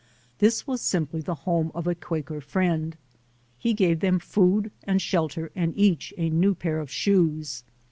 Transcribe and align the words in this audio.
This 0.39 0.65
was 0.65 0.81
simply 0.81 1.21
the 1.21 1.35
home 1.45 1.71
of 1.75 1.85
a 1.85 1.93
Quaker 1.93 2.41
friend. 2.41 2.97
He 3.59 3.75
gave 3.75 3.99
them 3.99 4.17
food 4.17 4.71
and 4.83 4.99
shelter 4.99 5.51
and 5.55 5.77
each 5.77 6.11
a 6.17 6.27
new 6.31 6.55
pair 6.55 6.79
of 6.79 6.89
shoes. 6.89 7.63